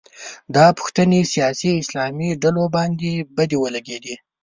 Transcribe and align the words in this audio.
دا 0.55 0.65
پوښتنې 0.79 1.19
سیاسي 1.33 1.71
اسلام 1.81 2.17
ډلو 2.41 2.63
باندې 2.75 3.11
بدې 3.35 3.57
ولګېدې 3.59 4.15